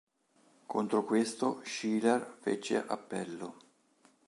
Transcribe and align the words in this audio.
Contro 0.65 1.03
questo 1.03 1.61
Schleyer 1.63 2.37
fece 2.41 2.83
appello. 2.87 3.55